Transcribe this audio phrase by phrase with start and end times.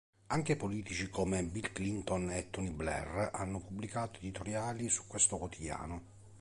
[0.29, 6.01] Anche politici come Bill Clinton e Tony Blair hanno pubblicato editoriali su questo quotidiano.